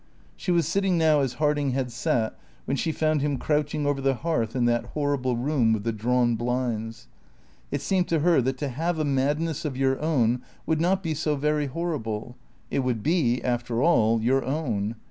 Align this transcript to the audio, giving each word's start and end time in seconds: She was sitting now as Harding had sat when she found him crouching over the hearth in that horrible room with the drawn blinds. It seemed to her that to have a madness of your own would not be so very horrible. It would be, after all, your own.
She 0.35 0.49
was 0.49 0.67
sitting 0.67 0.97
now 0.97 1.19
as 1.19 1.33
Harding 1.33 1.73
had 1.73 1.91
sat 1.91 2.35
when 2.65 2.75
she 2.75 2.91
found 2.91 3.21
him 3.21 3.37
crouching 3.37 3.85
over 3.85 4.01
the 4.01 4.15
hearth 4.15 4.55
in 4.55 4.65
that 4.65 4.85
horrible 4.95 5.37
room 5.37 5.73
with 5.73 5.83
the 5.83 5.91
drawn 5.91 6.33
blinds. 6.35 7.05
It 7.69 7.81
seemed 7.81 8.07
to 8.07 8.21
her 8.21 8.41
that 8.41 8.57
to 8.57 8.69
have 8.69 8.97
a 8.97 9.05
madness 9.05 9.63
of 9.63 9.77
your 9.77 9.99
own 10.01 10.41
would 10.65 10.81
not 10.81 11.03
be 11.03 11.13
so 11.13 11.35
very 11.35 11.67
horrible. 11.67 12.35
It 12.71 12.79
would 12.79 13.03
be, 13.03 13.43
after 13.43 13.79
all, 13.83 14.19
your 14.23 14.43
own. 14.43 14.95